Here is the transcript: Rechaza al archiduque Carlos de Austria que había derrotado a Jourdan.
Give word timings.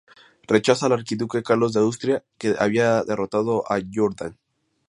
Rechaza 0.47 0.87
al 0.87 0.93
archiduque 0.93 1.43
Carlos 1.43 1.73
de 1.73 1.79
Austria 1.79 2.23
que 2.39 2.55
había 2.57 3.03
derrotado 3.03 3.63
a 3.71 3.77
Jourdan. 3.93 4.35